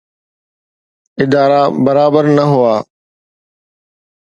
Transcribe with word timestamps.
ادارا 1.23 1.63
برابر 1.85 2.25
نه 2.37 2.45
هئا. 2.51 2.75